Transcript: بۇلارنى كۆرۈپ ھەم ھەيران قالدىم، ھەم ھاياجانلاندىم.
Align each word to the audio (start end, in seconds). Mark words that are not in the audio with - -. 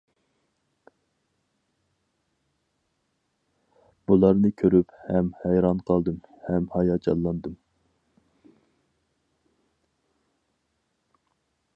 بۇلارنى 4.11 4.51
كۆرۈپ 4.61 4.95
ھەم 5.11 5.29
ھەيران 5.43 5.83
قالدىم، 5.91 6.17
ھەم 6.47 6.67
ھاياجانلاندىم. 6.77 7.61